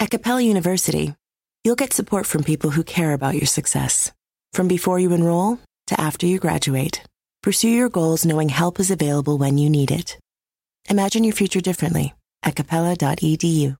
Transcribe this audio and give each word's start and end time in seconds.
At 0.00 0.10
Capella 0.10 0.40
University, 0.40 1.14
you'll 1.62 1.76
get 1.76 1.92
support 1.92 2.24
from 2.24 2.42
people 2.42 2.70
who 2.70 2.82
care 2.82 3.12
about 3.12 3.34
your 3.34 3.44
success. 3.44 4.10
From 4.54 4.66
before 4.66 4.98
you 4.98 5.12
enroll 5.12 5.58
to 5.88 6.00
after 6.00 6.24
you 6.24 6.38
graduate, 6.38 7.02
pursue 7.42 7.68
your 7.68 7.90
goals 7.90 8.24
knowing 8.24 8.48
help 8.48 8.80
is 8.80 8.90
available 8.90 9.36
when 9.36 9.58
you 9.58 9.68
need 9.68 9.90
it. 9.90 10.16
Imagine 10.88 11.22
your 11.22 11.34
future 11.34 11.60
differently 11.60 12.14
at 12.42 12.56
capella.edu. 12.56 13.76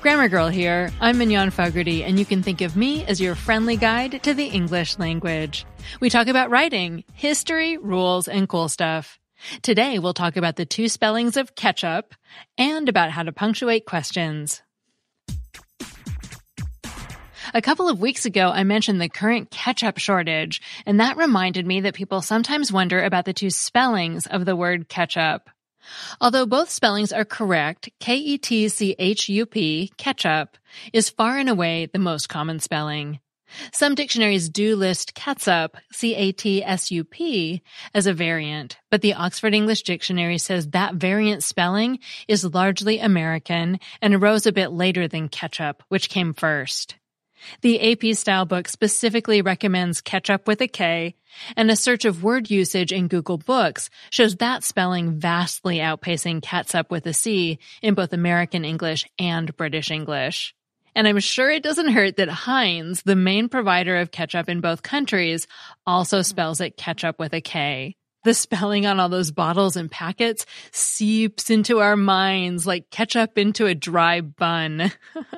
Grammar 0.00 0.28
Girl 0.30 0.48
here. 0.48 0.90
I'm 1.02 1.18
Mignon 1.18 1.50
Fogarty, 1.50 2.02
and 2.02 2.18
you 2.18 2.24
can 2.24 2.42
think 2.42 2.62
of 2.62 2.78
me 2.78 3.04
as 3.04 3.20
your 3.20 3.34
friendly 3.34 3.76
guide 3.76 4.22
to 4.22 4.32
the 4.32 4.46
English 4.46 4.98
language. 4.98 5.66
We 6.00 6.08
talk 6.08 6.28
about 6.28 6.48
writing, 6.48 7.04
history, 7.12 7.76
rules, 7.76 8.26
and 8.26 8.48
cool 8.48 8.70
stuff. 8.70 9.19
Today 9.62 9.98
we'll 9.98 10.14
talk 10.14 10.36
about 10.36 10.56
the 10.56 10.66
two 10.66 10.88
spellings 10.88 11.36
of 11.36 11.54
ketchup 11.54 12.14
and 12.58 12.88
about 12.88 13.10
how 13.10 13.22
to 13.22 13.32
punctuate 13.32 13.86
questions. 13.86 14.62
A 17.52 17.62
couple 17.62 17.88
of 17.88 18.00
weeks 18.00 18.26
ago, 18.26 18.50
I 18.50 18.62
mentioned 18.62 19.00
the 19.00 19.08
current 19.08 19.50
ketchup 19.50 19.98
shortage, 19.98 20.62
and 20.86 21.00
that 21.00 21.16
reminded 21.16 21.66
me 21.66 21.80
that 21.80 21.94
people 21.94 22.22
sometimes 22.22 22.72
wonder 22.72 23.02
about 23.02 23.24
the 23.24 23.32
two 23.32 23.50
spellings 23.50 24.26
of 24.26 24.44
the 24.44 24.54
word 24.54 24.88
ketchup. 24.88 25.50
Although 26.20 26.46
both 26.46 26.70
spellings 26.70 27.12
are 27.12 27.24
correct, 27.24 27.88
K-E-T-C-H-U-P, 27.98 29.92
ketchup, 29.96 30.58
is 30.92 31.10
far 31.10 31.38
and 31.38 31.48
away 31.48 31.86
the 31.86 31.98
most 31.98 32.28
common 32.28 32.60
spelling. 32.60 33.18
Some 33.72 33.94
dictionaries 33.94 34.48
do 34.48 34.76
list 34.76 35.14
catsup, 35.14 35.76
C-A-T-S-U-P, 35.92 37.62
as 37.94 38.06
a 38.06 38.14
variant, 38.14 38.78
but 38.90 39.00
the 39.00 39.14
Oxford 39.14 39.54
English 39.54 39.82
Dictionary 39.82 40.38
says 40.38 40.68
that 40.68 40.94
variant 40.94 41.42
spelling 41.42 41.98
is 42.28 42.44
largely 42.44 42.98
American 42.98 43.80
and 44.00 44.14
arose 44.14 44.46
a 44.46 44.52
bit 44.52 44.72
later 44.72 45.08
than 45.08 45.28
ketchup, 45.28 45.82
which 45.88 46.08
came 46.08 46.34
first. 46.34 46.96
The 47.62 47.92
AP 47.92 48.16
style 48.16 48.44
book 48.44 48.68
specifically 48.68 49.42
recommends 49.42 50.00
ketchup 50.00 50.46
with 50.46 50.60
a 50.60 50.68
K, 50.68 51.16
and 51.56 51.70
a 51.70 51.76
search 51.76 52.04
of 52.04 52.22
word 52.22 52.50
usage 52.50 52.92
in 52.92 53.08
Google 53.08 53.38
Books 53.38 53.88
shows 54.10 54.36
that 54.36 54.64
spelling 54.64 55.18
vastly 55.18 55.78
outpacing 55.78 56.42
catsup 56.42 56.90
with 56.90 57.06
a 57.06 57.14
C 57.14 57.58
in 57.82 57.94
both 57.94 58.12
American 58.12 58.64
English 58.64 59.06
and 59.18 59.56
British 59.56 59.90
English. 59.90 60.54
And 60.94 61.06
I'm 61.06 61.20
sure 61.20 61.50
it 61.50 61.62
doesn't 61.62 61.92
hurt 61.92 62.16
that 62.16 62.28
Heinz, 62.28 63.02
the 63.02 63.16
main 63.16 63.48
provider 63.48 63.98
of 63.98 64.10
ketchup 64.10 64.48
in 64.48 64.60
both 64.60 64.82
countries, 64.82 65.46
also 65.86 66.22
spells 66.22 66.60
it 66.60 66.76
ketchup 66.76 67.18
with 67.18 67.32
a 67.32 67.40
K. 67.40 67.96
The 68.24 68.34
spelling 68.34 68.84
on 68.86 69.00
all 69.00 69.08
those 69.08 69.30
bottles 69.30 69.76
and 69.76 69.90
packets 69.90 70.44
seeps 70.72 71.48
into 71.48 71.78
our 71.78 71.96
minds 71.96 72.66
like 72.66 72.90
ketchup 72.90 73.38
into 73.38 73.66
a 73.66 73.74
dry 73.74 74.20
bun. 74.20 74.92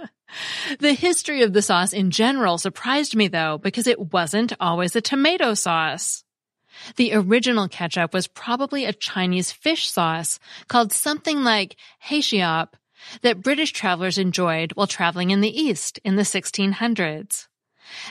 The 0.79 0.95
history 0.95 1.43
of 1.43 1.53
the 1.53 1.63
sauce 1.63 1.93
in 1.93 2.11
general 2.11 2.59
surprised 2.59 3.15
me 3.15 3.29
though, 3.29 3.59
because 3.59 3.87
it 3.87 4.13
wasn't 4.13 4.53
always 4.61 4.97
a 4.97 5.01
tomato 5.01 5.55
sauce. 5.55 6.25
The 6.97 7.15
original 7.15 7.69
ketchup 7.69 8.15
was 8.15 8.29
probably 8.29 8.85
a 8.85 8.93
Chinese 8.93 9.53
fish 9.53 9.91
sauce 9.91 10.39
called 10.69 10.93
something 10.93 11.45
like 11.45 11.77
haixiop 12.05 12.69
that 13.23 13.43
British 13.43 13.73
travelers 13.73 14.19
enjoyed 14.19 14.73
while 14.73 14.87
traveling 14.87 15.31
in 15.31 15.41
the 15.41 15.61
East 15.61 15.99
in 16.05 16.17
the 16.17 16.23
1600s. 16.23 17.49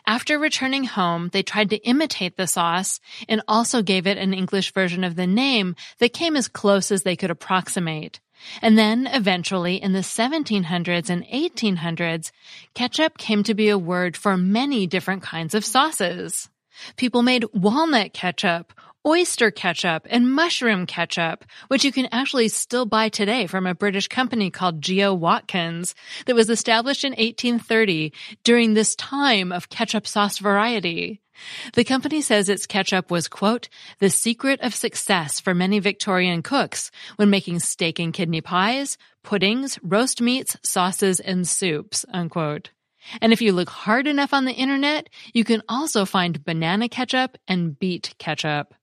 After 0.05 0.37
returning 0.37 0.83
home, 0.83 1.29
they 1.31 1.43
tried 1.43 1.69
to 1.69 1.77
imitate 1.77 2.37
the 2.37 2.47
sauce 2.47 2.99
and 3.27 3.41
also 3.47 3.81
gave 3.81 4.05
it 4.05 4.17
an 4.17 4.33
English 4.33 4.73
version 4.73 5.03
of 5.03 5.15
the 5.15 5.27
name 5.27 5.75
that 5.99 6.13
came 6.13 6.35
as 6.35 6.47
close 6.47 6.91
as 6.91 7.03
they 7.03 7.15
could 7.15 7.31
approximate. 7.31 8.19
And 8.61 8.77
then 8.77 9.07
eventually 9.07 9.75
in 9.75 9.93
the 9.93 9.99
1700s 9.99 11.09
and 11.09 11.23
1800s, 11.25 12.31
ketchup 12.73 13.17
came 13.17 13.43
to 13.43 13.53
be 13.53 13.69
a 13.69 13.77
word 13.77 14.17
for 14.17 14.35
many 14.35 14.87
different 14.87 15.21
kinds 15.23 15.53
of 15.55 15.65
sauces. 15.65 16.49
People 16.95 17.21
made 17.21 17.45
walnut 17.53 18.13
ketchup, 18.13 18.73
oyster 19.05 19.51
ketchup, 19.51 20.05
and 20.09 20.31
mushroom 20.31 20.85
ketchup, 20.85 21.45
which 21.67 21.83
you 21.83 21.91
can 21.91 22.07
actually 22.11 22.47
still 22.47 22.85
buy 22.85 23.09
today 23.09 23.47
from 23.47 23.65
a 23.65 23.75
British 23.75 24.07
company 24.07 24.49
called 24.49 24.81
Geo 24.81 25.13
Watkins 25.13 25.95
that 26.25 26.35
was 26.35 26.49
established 26.49 27.03
in 27.03 27.11
1830 27.11 28.13
during 28.43 28.73
this 28.73 28.95
time 28.95 29.51
of 29.51 29.69
ketchup 29.69 30.05
sauce 30.05 30.37
variety. 30.37 31.21
The 31.73 31.83
company 31.83 32.21
says 32.21 32.49
its 32.49 32.67
ketchup 32.67 33.09
was, 33.09 33.27
quote, 33.27 33.69
the 33.99 34.09
secret 34.09 34.61
of 34.61 34.75
success 34.75 35.39
for 35.39 35.55
many 35.55 35.79
Victorian 35.79 36.43
cooks 36.43 36.91
when 37.15 37.29
making 37.29 37.59
steak 37.59 37.99
and 37.99 38.13
kidney 38.13 38.41
pies, 38.41 38.97
puddings, 39.23 39.79
roast 39.81 40.21
meats, 40.21 40.57
sauces, 40.63 41.19
and 41.19 41.47
soups, 41.47 42.05
unquote. 42.13 42.69
And 43.21 43.33
if 43.33 43.41
you 43.41 43.53
look 43.53 43.69
hard 43.69 44.05
enough 44.05 44.33
on 44.33 44.45
the 44.45 44.53
internet, 44.53 45.09
you 45.33 45.43
can 45.43 45.63
also 45.67 46.05
find 46.05 46.43
banana 46.43 46.87
ketchup 46.87 47.37
and 47.47 47.77
beet 47.77 48.13
ketchup. 48.19 48.75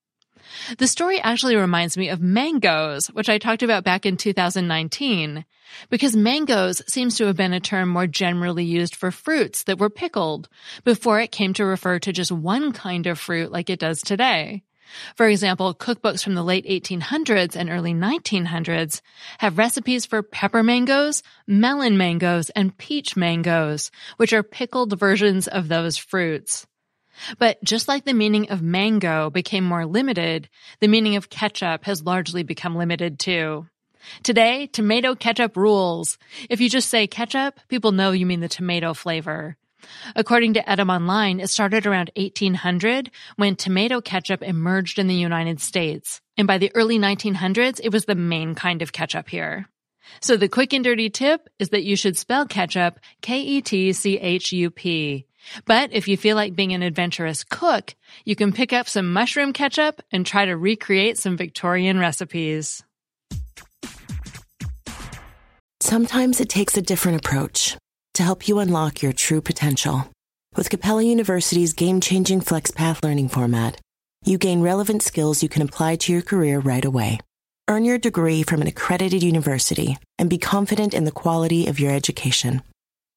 The 0.78 0.86
story 0.86 1.20
actually 1.20 1.56
reminds 1.56 1.96
me 1.96 2.08
of 2.08 2.20
mangoes, 2.20 3.08
which 3.08 3.28
I 3.28 3.38
talked 3.38 3.62
about 3.62 3.84
back 3.84 4.06
in 4.06 4.16
2019, 4.16 5.44
because 5.90 6.16
mangoes 6.16 6.82
seems 6.86 7.16
to 7.16 7.26
have 7.26 7.36
been 7.36 7.52
a 7.52 7.60
term 7.60 7.88
more 7.88 8.06
generally 8.06 8.64
used 8.64 8.94
for 8.94 9.10
fruits 9.10 9.64
that 9.64 9.78
were 9.78 9.90
pickled 9.90 10.48
before 10.84 11.20
it 11.20 11.32
came 11.32 11.52
to 11.54 11.64
refer 11.64 11.98
to 12.00 12.12
just 12.12 12.32
one 12.32 12.72
kind 12.72 13.06
of 13.06 13.18
fruit 13.18 13.52
like 13.52 13.70
it 13.70 13.78
does 13.78 14.02
today. 14.02 14.62
For 15.16 15.26
example, 15.26 15.74
cookbooks 15.74 16.22
from 16.22 16.34
the 16.34 16.44
late 16.44 16.64
1800s 16.66 17.56
and 17.56 17.68
early 17.68 17.92
1900s 17.92 19.00
have 19.38 19.58
recipes 19.58 20.06
for 20.06 20.22
pepper 20.22 20.62
mangoes, 20.62 21.22
melon 21.46 21.98
mangoes, 21.98 22.50
and 22.50 22.76
peach 22.78 23.16
mangoes, 23.16 23.90
which 24.16 24.32
are 24.32 24.42
pickled 24.42 24.98
versions 24.98 25.46
of 25.48 25.68
those 25.68 25.98
fruits. 25.98 26.66
But 27.38 27.62
just 27.64 27.88
like 27.88 28.04
the 28.04 28.14
meaning 28.14 28.50
of 28.50 28.62
mango 28.62 29.30
became 29.30 29.64
more 29.64 29.86
limited, 29.86 30.48
the 30.80 30.88
meaning 30.88 31.16
of 31.16 31.30
ketchup 31.30 31.84
has 31.84 32.02
largely 32.02 32.42
become 32.42 32.76
limited 32.76 33.18
too. 33.18 33.66
Today, 34.22 34.66
tomato 34.66 35.14
ketchup 35.14 35.56
rules. 35.56 36.18
If 36.48 36.60
you 36.60 36.70
just 36.70 36.88
say 36.88 37.06
ketchup, 37.06 37.60
people 37.68 37.92
know 37.92 38.12
you 38.12 38.26
mean 38.26 38.40
the 38.40 38.48
tomato 38.48 38.94
flavor. 38.94 39.56
According 40.16 40.54
to 40.54 40.62
Etymonline, 40.62 41.42
it 41.42 41.48
started 41.48 41.86
around 41.86 42.10
1800 42.16 43.10
when 43.36 43.54
tomato 43.56 44.00
ketchup 44.00 44.42
emerged 44.42 44.98
in 44.98 45.06
the 45.06 45.14
United 45.14 45.60
States. 45.60 46.20
And 46.36 46.46
by 46.46 46.58
the 46.58 46.72
early 46.74 46.98
1900s, 46.98 47.80
it 47.82 47.92
was 47.92 48.04
the 48.04 48.14
main 48.14 48.54
kind 48.54 48.82
of 48.82 48.92
ketchup 48.92 49.28
here. 49.28 49.68
So 50.20 50.36
the 50.36 50.48
quick 50.48 50.72
and 50.72 50.82
dirty 50.82 51.10
tip 51.10 51.48
is 51.58 51.68
that 51.70 51.84
you 51.84 51.96
should 51.96 52.16
spell 52.16 52.46
ketchup 52.46 52.98
K-E-T-C-H-U-P. 53.20 53.88
But 55.64 55.92
if 55.92 56.08
you 56.08 56.16
feel 56.16 56.36
like 56.36 56.54
being 56.54 56.72
an 56.72 56.82
adventurous 56.82 57.44
cook, 57.44 57.94
you 58.24 58.36
can 58.36 58.52
pick 58.52 58.72
up 58.72 58.88
some 58.88 59.12
mushroom 59.12 59.52
ketchup 59.52 60.02
and 60.10 60.24
try 60.24 60.44
to 60.44 60.56
recreate 60.56 61.18
some 61.18 61.36
Victorian 61.36 61.98
recipes. 61.98 62.82
Sometimes 65.80 66.40
it 66.40 66.48
takes 66.48 66.76
a 66.76 66.82
different 66.82 67.18
approach 67.24 67.76
to 68.14 68.22
help 68.22 68.48
you 68.48 68.58
unlock 68.58 69.00
your 69.00 69.12
true 69.12 69.40
potential. 69.40 70.10
With 70.56 70.70
Capella 70.70 71.02
University's 71.02 71.72
game 71.72 72.00
changing 72.00 72.40
FlexPath 72.40 73.02
learning 73.04 73.28
format, 73.28 73.80
you 74.24 74.38
gain 74.38 74.60
relevant 74.60 75.02
skills 75.02 75.42
you 75.42 75.48
can 75.48 75.62
apply 75.62 75.96
to 75.96 76.12
your 76.12 76.22
career 76.22 76.58
right 76.58 76.84
away. 76.84 77.20
Earn 77.68 77.84
your 77.84 77.98
degree 77.98 78.42
from 78.42 78.60
an 78.60 78.66
accredited 78.66 79.22
university 79.22 79.98
and 80.18 80.28
be 80.28 80.38
confident 80.38 80.94
in 80.94 81.04
the 81.04 81.12
quality 81.12 81.68
of 81.68 81.78
your 81.78 81.92
education. 81.92 82.62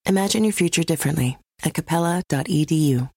Imagine 0.06 0.44
your 0.44 0.54
future 0.54 0.84
differently 0.84 1.38
at 1.64 1.74
capella.edu. 1.74 3.10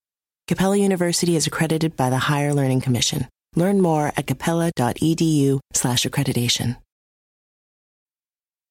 Capella 0.46 0.76
University 0.76 1.36
is 1.36 1.46
accredited 1.46 1.96
by 1.96 2.10
the 2.10 2.18
Higher 2.18 2.52
Learning 2.52 2.80
Commission. 2.80 3.28
Learn 3.56 3.80
more 3.80 4.12
at 4.16 4.26
capella.edu 4.26 5.60
slash 5.72 6.04
accreditation. 6.04 6.76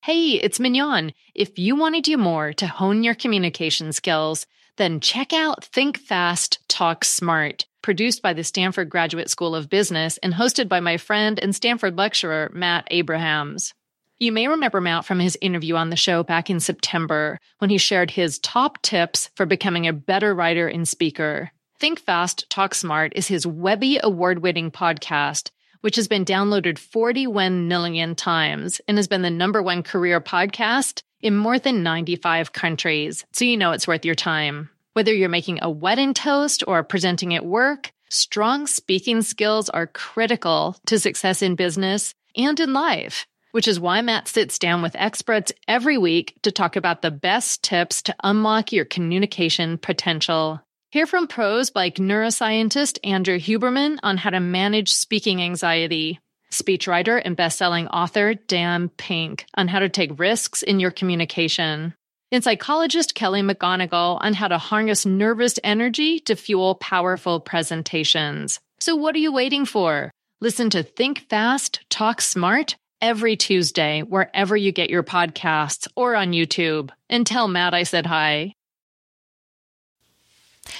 Hey, 0.03 0.31
it's 0.31 0.59
Mignon. 0.59 1.13
If 1.33 1.57
you 1.57 1.77
want 1.77 1.95
to 1.95 2.01
do 2.01 2.17
more 2.17 2.51
to 2.53 2.67
hone 2.67 3.03
your 3.03 3.15
communication 3.15 3.93
skills, 3.93 4.45
then 4.75 4.99
check 4.99 5.31
out 5.31 5.63
Think 5.63 5.97
Fast, 5.97 6.59
Talk 6.67 7.05
Smart, 7.05 7.65
produced 7.81 8.21
by 8.21 8.33
the 8.33 8.43
Stanford 8.43 8.89
Graduate 8.89 9.29
School 9.29 9.55
of 9.55 9.69
Business 9.69 10.17
and 10.17 10.33
hosted 10.33 10.67
by 10.67 10.81
my 10.81 10.97
friend 10.97 11.39
and 11.39 11.55
Stanford 11.55 11.97
lecturer, 11.97 12.51
Matt 12.53 12.87
Abrahams. 12.91 13.73
You 14.19 14.31
may 14.31 14.47
remember 14.47 14.79
Matt 14.79 15.05
from 15.05 15.19
his 15.19 15.37
interview 15.41 15.75
on 15.75 15.89
the 15.89 15.95
show 15.95 16.23
back 16.23 16.49
in 16.49 16.59
September 16.59 17.39
when 17.57 17.69
he 17.69 17.77
shared 17.77 18.11
his 18.11 18.39
top 18.39 18.81
tips 18.81 19.29
for 19.35 19.45
becoming 19.45 19.87
a 19.87 19.93
better 19.93 20.33
writer 20.35 20.67
and 20.67 20.87
speaker. 20.87 21.51
Think 21.79 21.99
Fast, 21.99 22.49
Talk 22.49 22.75
Smart 22.75 23.11
is 23.15 23.27
his 23.27 23.45
Webby 23.45 23.99
award 24.01 24.39
winning 24.39 24.71
podcast, 24.71 25.49
which 25.81 25.95
has 25.97 26.07
been 26.07 26.25
downloaded 26.25 26.77
41 26.77 27.67
million 27.67 28.15
times 28.15 28.79
and 28.87 28.97
has 28.97 29.07
been 29.07 29.23
the 29.23 29.29
number 29.29 29.61
one 29.61 29.83
career 29.83 30.21
podcast 30.21 31.01
in 31.19 31.35
more 31.35 31.57
than 31.57 31.83
95 31.83 32.53
countries. 32.53 33.25
So 33.33 33.45
you 33.45 33.57
know 33.57 33.71
it's 33.71 33.87
worth 33.87 34.05
your 34.05 34.15
time. 34.15 34.69
Whether 34.93 35.13
you're 35.13 35.27
making 35.27 35.59
a 35.61 35.71
wedding 35.71 36.13
toast 36.13 36.63
or 36.67 36.83
presenting 36.83 37.33
at 37.33 37.45
work, 37.45 37.91
strong 38.09 38.67
speaking 38.67 39.23
skills 39.23 39.69
are 39.69 39.87
critical 39.87 40.77
to 40.85 40.99
success 40.99 41.41
in 41.41 41.55
business 41.55 42.13
and 42.37 42.59
in 42.59 42.73
life, 42.73 43.25
which 43.53 43.67
is 43.67 43.79
why 43.79 44.01
Matt 44.01 44.27
sits 44.27 44.57
down 44.57 44.81
with 44.81 44.95
experts 44.95 45.51
every 45.67 45.95
week 45.95 46.35
to 46.41 46.51
talk 46.51 46.75
about 46.75 47.03
the 47.03 47.11
best 47.11 47.61
tips 47.61 48.01
to 48.01 48.15
unlock 48.23 48.71
your 48.71 48.83
communication 48.83 49.77
potential. 49.77 50.59
Hear 50.89 51.05
from 51.05 51.27
pros 51.27 51.71
like 51.75 51.95
neuroscientist 51.97 52.97
Andrew 53.03 53.37
Huberman 53.37 53.99
on 54.01 54.17
how 54.17 54.31
to 54.31 54.39
manage 54.39 54.91
speaking 54.91 55.39
anxiety, 55.39 56.19
speechwriter 56.51 57.21
and 57.23 57.35
best-selling 57.35 57.87
author 57.89 58.33
Dan 58.33 58.89
Pink 58.89 59.45
on 59.53 59.67
how 59.67 59.77
to 59.79 59.89
take 59.89 60.19
risks 60.19 60.63
in 60.63 60.79
your 60.79 60.91
communication, 60.91 61.93
and 62.31 62.43
psychologist 62.43 63.13
Kelly 63.13 63.43
McGonigal 63.43 64.17
on 64.19 64.33
how 64.33 64.47
to 64.47 64.57
harness 64.57 65.05
nervous 65.05 65.59
energy 65.63 66.19
to 66.21 66.35
fuel 66.35 66.73
powerful 66.73 67.39
presentations. 67.39 68.59
So 68.79 68.95
what 68.95 69.13
are 69.13 69.19
you 69.19 69.31
waiting 69.31 69.65
for? 69.65 70.09
Listen 70.41 70.71
to 70.71 70.81
Think 70.81 71.29
Fast, 71.29 71.81
Talk 71.91 72.19
Smart 72.19 72.77
every 73.03 73.35
Tuesday 73.35 74.01
wherever 74.01 74.55
you 74.55 74.71
get 74.71 74.89
your 74.89 75.03
podcasts 75.03 75.87
or 75.95 76.15
on 76.15 76.31
YouTube. 76.31 76.89
And 77.09 77.27
tell 77.27 77.49
Matt 77.49 77.73
I 77.73 77.83
said 77.83 78.05
hi. 78.05 78.55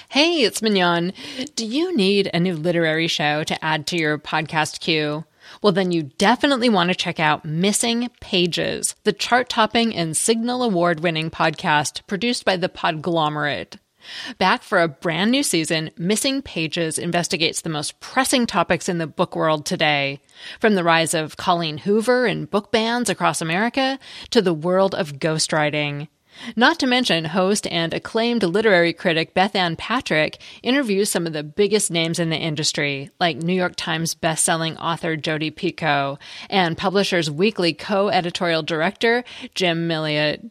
Hey, 0.07 0.43
it's 0.43 0.61
Mignon. 0.61 1.11
Do 1.55 1.65
you 1.65 1.95
need 1.95 2.31
a 2.33 2.39
new 2.39 2.55
literary 2.55 3.07
show 3.07 3.43
to 3.43 3.63
add 3.63 3.85
to 3.87 3.97
your 3.97 4.17
podcast 4.17 4.79
queue? 4.79 5.25
Well, 5.61 5.73
then 5.73 5.91
you 5.91 6.03
definitely 6.03 6.69
want 6.69 6.89
to 6.89 6.95
check 6.95 7.19
out 7.19 7.43
Missing 7.43 8.09
Pages, 8.21 8.95
the 9.03 9.11
chart 9.11 9.49
topping 9.49 9.93
and 9.93 10.15
Signal 10.15 10.63
Award 10.63 11.01
winning 11.01 11.29
podcast 11.29 12.07
produced 12.07 12.45
by 12.45 12.55
the 12.55 12.69
Podglomerate. 12.69 13.77
Back 14.37 14.63
for 14.63 14.79
a 14.79 14.87
brand 14.87 15.31
new 15.31 15.43
season, 15.43 15.91
Missing 15.97 16.41
Pages 16.41 16.97
investigates 16.97 17.61
the 17.61 17.69
most 17.69 17.99
pressing 17.99 18.45
topics 18.45 18.89
in 18.89 18.97
the 18.97 19.07
book 19.07 19.35
world 19.35 19.65
today, 19.65 20.21
from 20.59 20.75
the 20.75 20.83
rise 20.83 21.13
of 21.13 21.37
Colleen 21.37 21.79
Hoover 21.79 22.25
and 22.25 22.49
book 22.49 22.71
bans 22.71 23.09
across 23.09 23.41
America 23.41 23.99
to 24.31 24.41
the 24.41 24.53
world 24.53 24.93
of 24.95 25.13
ghostwriting. 25.13 26.07
Not 26.55 26.79
to 26.79 26.87
mention, 26.87 27.25
host 27.25 27.67
and 27.67 27.93
acclaimed 27.93 28.43
literary 28.43 28.93
critic 28.93 29.33
Bethanne 29.33 29.77
Patrick 29.77 30.41
interviews 30.63 31.09
some 31.09 31.27
of 31.27 31.33
the 31.33 31.43
biggest 31.43 31.91
names 31.91 32.19
in 32.19 32.29
the 32.29 32.37
industry, 32.37 33.11
like 33.19 33.37
New 33.37 33.53
York 33.53 33.75
Times 33.75 34.15
bestselling 34.15 34.75
author 34.79 35.15
Jodi 35.15 35.51
Picoult 35.51 36.19
and 36.49 36.77
Publishers 36.77 37.29
Weekly 37.29 37.73
co-editorial 37.73 38.63
director 38.63 39.23
Jim 39.53 39.87
Milliot. 39.87 40.49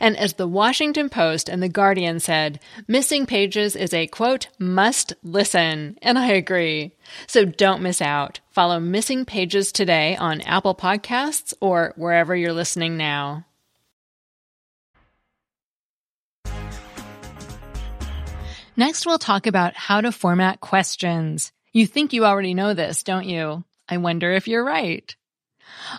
And 0.00 0.16
as 0.16 0.34
the 0.34 0.48
Washington 0.48 1.08
Post 1.08 1.48
and 1.48 1.62
the 1.62 1.68
Guardian 1.68 2.20
said, 2.20 2.60
Missing 2.86 3.26
Pages 3.26 3.76
is 3.76 3.92
a 3.92 4.06
quote, 4.06 4.48
must 4.58 5.12
listen. 5.22 5.98
And 6.02 6.18
I 6.18 6.28
agree. 6.28 6.92
So 7.26 7.44
don't 7.44 7.82
miss 7.82 8.00
out. 8.00 8.40
Follow 8.50 8.80
Missing 8.80 9.24
Pages 9.24 9.72
today 9.72 10.16
on 10.16 10.40
Apple 10.42 10.74
Podcasts 10.74 11.54
or 11.60 11.92
wherever 11.96 12.34
you're 12.34 12.52
listening 12.52 12.96
now. 12.96 13.44
Next, 18.74 19.04
we'll 19.04 19.18
talk 19.18 19.46
about 19.46 19.76
how 19.76 20.00
to 20.00 20.10
format 20.10 20.60
questions. 20.60 21.52
You 21.72 21.86
think 21.86 22.12
you 22.12 22.24
already 22.24 22.54
know 22.54 22.72
this, 22.72 23.02
don't 23.02 23.26
you? 23.26 23.64
I 23.88 23.98
wonder 23.98 24.32
if 24.32 24.48
you're 24.48 24.64
right. 24.64 25.14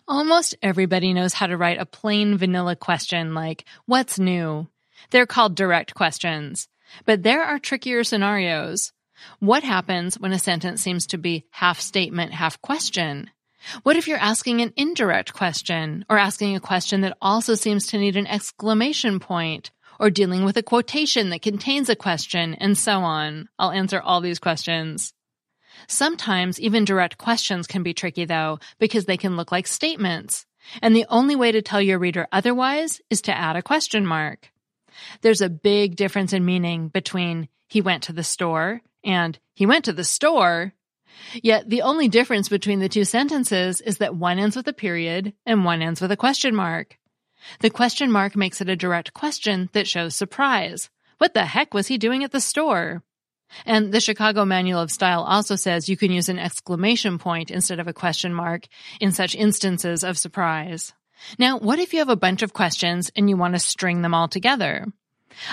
Almost 0.08 0.56
everybody 0.62 1.14
knows 1.14 1.34
how 1.34 1.48
to 1.48 1.58
write 1.58 1.80
a 1.80 1.86
plain 1.86 2.38
vanilla 2.38 2.76
question 2.76 3.34
like, 3.34 3.66
what's 3.86 4.20
new? 4.20 4.68
They're 5.10 5.26
called 5.26 5.56
direct 5.56 5.94
questions. 5.94 6.68
But 7.06 7.24
there 7.24 7.44
are 7.44 7.60
trickier 7.60 8.04
scenarios. 8.04 8.94
What 9.40 9.64
happens 9.64 10.20
when 10.20 10.34
a 10.34 10.40
sentence 10.40 10.82
seems 10.82 11.08
to 11.08 11.18
be 11.18 11.46
half 11.52 11.80
statement, 11.80 12.34
half 12.34 12.62
question? 12.62 13.30
What 13.84 13.96
if 13.96 14.08
you're 14.08 14.18
asking 14.18 14.62
an 14.62 14.74
indirect 14.76 15.34
question 15.34 16.06
or 16.10 16.18
asking 16.18 16.56
a 16.56 16.60
question 16.60 17.02
that 17.02 17.18
also 17.22 17.56
seems 17.56 17.88
to 17.88 17.98
need 17.98 18.18
an 18.18 18.28
exclamation 18.28 19.20
point 19.20 19.72
or 20.00 20.10
dealing 20.10 20.44
with 20.44 20.58
a 20.58 20.64
quotation 20.64 21.30
that 21.30 21.42
contains 21.42 21.90
a 21.90 21.96
question, 21.96 22.56
and 22.56 22.78
so 22.78 23.00
on. 23.00 23.48
I'll 23.58 23.72
answer 23.72 24.02
all 24.02 24.22
these 24.22 24.40
questions. 24.40 25.14
Sometimes 25.88 26.60
even 26.60 26.86
direct 26.86 27.18
questions 27.18 27.68
can 27.68 27.84
be 27.84 27.94
tricky 27.94 28.26
though, 28.26 28.60
because 28.80 29.06
they 29.06 29.18
can 29.18 29.36
look 29.36 29.52
like 29.52 29.68
statements. 29.68 30.46
And 30.82 30.96
the 30.96 31.06
only 31.10 31.36
way 31.36 31.52
to 31.52 31.62
tell 31.62 31.82
your 31.82 32.00
reader 32.00 32.28
otherwise 32.32 33.02
is 33.10 33.22
to 33.24 33.38
add 33.38 33.56
a 33.56 33.62
question 33.62 34.06
mark. 34.06 34.52
There's 35.22 35.42
a 35.42 35.50
big 35.50 35.96
difference 35.96 36.34
in 36.34 36.46
meaning 36.46 36.88
between 36.88 37.50
he 37.68 37.82
went 37.82 38.04
to 38.04 38.14
the 38.14 38.24
store 38.24 38.82
and 39.04 39.38
he 39.56 39.66
went 39.66 39.86
to 39.86 39.94
the 39.94 40.04
store. 40.04 40.74
Yet 41.34 41.70
the 41.70 41.82
only 41.82 42.08
difference 42.08 42.50
between 42.50 42.80
the 42.80 42.90
two 42.90 43.06
sentences 43.06 43.82
is 43.82 43.98
that 43.98 44.16
one 44.16 44.40
ends 44.40 44.56
with 44.56 44.68
a 44.68 44.74
period 44.74 45.34
and 45.46 45.66
one 45.66 45.82
ends 45.82 46.02
with 46.02 46.12
a 46.12 46.18
question 46.18 46.56
mark. 46.56 46.98
The 47.60 47.70
question 47.70 48.12
mark 48.12 48.36
makes 48.36 48.62
it 48.62 48.70
a 48.70 48.76
direct 48.76 49.14
question 49.14 49.70
that 49.74 49.88
shows 49.88 50.16
surprise. 50.16 50.90
What 51.18 51.34
the 51.34 51.46
heck 51.46 51.74
was 51.74 51.88
he 51.88 51.98
doing 51.98 52.24
at 52.24 52.32
the 52.32 52.42
store? 52.42 53.04
And 53.66 53.92
the 53.92 54.02
Chicago 54.02 54.46
Manual 54.46 54.82
of 54.82 54.92
Style 54.92 55.24
also 55.24 55.56
says 55.56 55.90
you 55.90 55.98
can 55.98 56.12
use 56.12 56.30
an 56.30 56.40
exclamation 56.40 57.20
point 57.20 57.52
instead 57.52 57.80
of 57.80 57.88
a 57.88 57.94
question 57.94 58.34
mark 58.34 58.68
in 59.00 59.12
such 59.12 59.36
instances 59.36 60.04
of 60.04 60.18
surprise. 60.18 60.94
Now, 61.38 61.58
what 61.58 61.80
if 61.80 61.94
you 61.94 62.00
have 62.00 62.10
a 62.10 62.16
bunch 62.16 62.42
of 62.42 62.54
questions 62.54 63.12
and 63.16 63.30
you 63.30 63.38
want 63.38 63.54
to 63.54 63.60
string 63.60 64.02
them 64.02 64.14
all 64.14 64.28
together? 64.28 64.86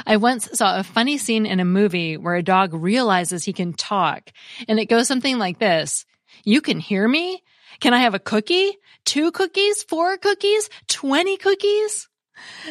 I 0.07 0.17
once 0.17 0.49
saw 0.53 0.79
a 0.79 0.85
funny 0.85 1.19
scene 1.19 1.47
in 1.47 1.61
a 1.61 1.65
movie 1.65 2.17
where 2.17 2.35
a 2.35 2.43
dog 2.43 2.75
realizes 2.75 3.45
he 3.45 3.53
can 3.53 3.73
talk, 3.73 4.31
and 4.69 4.79
it 4.79 4.87
goes 4.87 5.09
something 5.09 5.39
like 5.39 5.59
this. 5.59 6.05
You 6.45 6.61
can 6.61 6.81
hear 6.81 7.07
me? 7.07 7.43
Can 7.81 7.95
I 7.95 8.01
have 8.01 8.15
a 8.15 8.19
cookie? 8.19 8.77
Two 9.05 9.33
cookies? 9.33 9.83
Four 9.85 10.19
cookies? 10.19 10.69
20 10.89 11.37
cookies? 11.39 12.10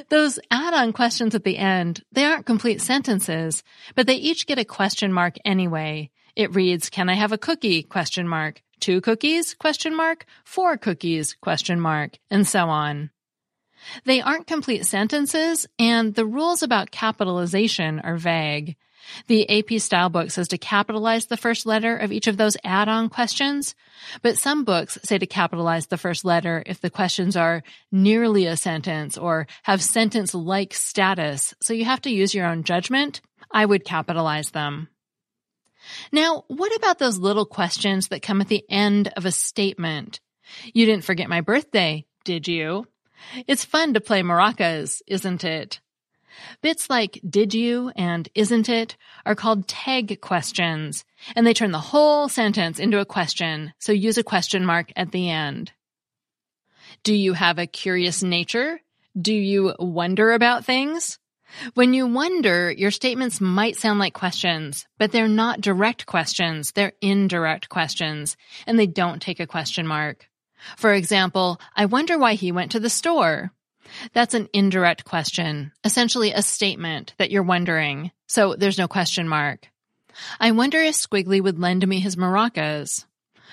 Those 0.10 0.40
add-on 0.52 0.94
questions 0.94 1.36
at 1.36 1.44
the 1.44 1.58
end, 1.58 2.04
they 2.12 2.26
aren't 2.26 2.46
complete 2.46 2.82
sentences, 2.82 3.64
but 3.96 4.08
they 4.08 4.16
each 4.16 4.48
get 4.48 4.60
a 4.60 4.66
question 4.66 5.14
mark 5.14 5.36
anyway. 5.46 6.10
It 6.36 6.56
reads, 6.56 6.90
can 6.90 7.10
I 7.10 7.16
have 7.16 7.32
a 7.32 7.38
cookie? 7.38 7.84
Question 7.84 8.28
mark. 8.28 8.62
Two 8.80 9.02
cookies? 9.02 9.54
Question 9.56 9.96
mark. 9.96 10.26
Four 10.46 10.78
cookies? 10.78 11.36
Question 11.42 11.80
mark. 11.80 12.18
And 12.30 12.48
so 12.48 12.70
on. 12.70 13.10
They 14.06 14.22
aren't 14.22 14.48
complete 14.48 14.86
sentences, 14.86 15.66
and 15.78 16.14
the 16.14 16.26
rules 16.26 16.64
about 16.64 16.92
capitalization 16.92 18.00
are 18.00 18.18
vague. 18.18 18.76
The 19.28 19.50
AP 19.50 19.80
style 19.80 20.10
book 20.10 20.32
says 20.32 20.48
to 20.50 20.58
capitalize 20.58 21.28
the 21.28 21.38
first 21.38 21.66
letter 21.66 21.96
of 21.96 22.12
each 22.12 22.28
of 22.28 22.38
those 22.38 22.58
add-on 22.64 23.10
questions, 23.10 23.76
but 24.22 24.38
some 24.38 24.64
books 24.64 24.98
say 25.04 25.18
to 25.18 25.26
capitalize 25.26 25.88
the 25.88 25.98
first 25.98 26.26
letter 26.26 26.64
if 26.66 26.82
the 26.82 26.90
questions 26.90 27.36
are 27.36 27.64
nearly 27.92 28.46
a 28.46 28.58
sentence 28.58 29.18
or 29.18 29.48
have 29.64 29.82
sentence-like 29.82 30.74
status, 30.74 31.54
so 31.62 31.74
you 31.74 31.86
have 31.86 32.02
to 32.02 32.12
use 32.12 32.34
your 32.34 32.46
own 32.46 32.64
judgment. 32.64 33.22
I 33.52 33.66
would 33.66 33.84
capitalize 33.86 34.52
them. 34.52 34.90
Now, 36.12 36.44
what 36.48 36.76
about 36.76 37.00
those 37.00 37.18
little 37.18 37.46
questions 37.46 38.10
that 38.10 38.22
come 38.22 38.42
at 38.42 38.48
the 38.48 38.64
end 38.70 39.12
of 39.16 39.26
a 39.26 39.32
statement? 39.32 40.20
You 40.74 40.86
didn't 40.86 41.06
forget 41.06 41.30
my 41.30 41.42
birthday, 41.42 42.06
did 42.24 42.48
you? 42.48 42.88
It's 43.48 43.66
fun 43.66 43.94
to 43.94 44.02
play 44.02 44.22
maracas, 44.22 45.02
isn't 45.08 45.44
it? 45.44 45.80
Bits 46.62 46.90
like 46.90 47.20
did 47.28 47.54
you 47.54 47.92
and 47.96 48.28
isn't 48.36 48.70
it 48.70 48.98
are 49.26 49.36
called 49.36 49.68
tag 49.68 50.22
questions, 50.22 51.06
and 51.36 51.46
they 51.46 51.54
turn 51.54 51.72
the 51.72 51.80
whole 51.80 52.30
sentence 52.30 52.80
into 52.80 53.00
a 53.00 53.06
question, 53.06 53.74
so 53.80 53.92
use 53.92 54.18
a 54.18 54.24
question 54.24 54.66
mark 54.66 54.92
at 54.96 55.12
the 55.12 55.30
end. 55.30 55.72
Do 57.04 57.14
you 57.14 57.34
have 57.34 57.60
a 57.60 57.68
curious 57.68 58.24
nature? 58.24 58.80
Do 59.20 59.34
you 59.34 59.74
wonder 59.80 60.32
about 60.32 60.66
things? 60.66 61.20
When 61.74 61.94
you 61.94 62.06
wonder, 62.06 62.72
your 62.72 62.92
statements 62.92 63.42
might 63.42 63.76
sound 63.76 64.00
like 64.00 64.14
questions, 64.14 64.86
but 64.98 65.12
they're 65.12 65.28
not 65.28 65.62
direct 65.62 66.06
questions, 66.06 66.72
they're 66.74 66.94
indirect 67.02 67.70
questions, 67.70 68.38
and 68.68 68.78
they 68.78 68.88
don't 68.88 69.22
take 69.22 69.40
a 69.40 69.48
question 69.48 69.88
mark. 69.88 70.30
For 70.78 70.94
example, 70.94 71.60
I 71.76 71.86
wonder 71.86 72.18
why 72.18 72.34
he 72.36 72.52
went 72.52 72.72
to 72.72 72.80
the 72.80 72.90
store. 72.90 73.52
That's 74.14 74.34
an 74.34 74.50
indirect 74.54 75.06
question, 75.06 75.72
essentially 75.84 76.32
a 76.32 76.42
statement 76.42 77.14
that 77.18 77.32
you're 77.32 77.44
wondering. 77.44 78.12
So 78.28 78.56
there's 78.56 78.78
no 78.78 78.88
question 78.88 79.28
mark. 79.28 79.68
I 80.40 80.52
wonder 80.52 80.80
if 80.80 80.96
Squiggly 80.96 81.42
would 81.42 81.60
lend 81.60 81.88
me 81.88 82.00
his 82.00 82.16
maracas. 82.16 83.06